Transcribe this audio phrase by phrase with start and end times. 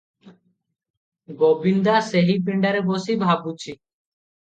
[1.41, 3.75] ଗୋବିନ୍ଦା ସେହି ପିଣ୍ତାରେ ବସି ଭାବୁଛି।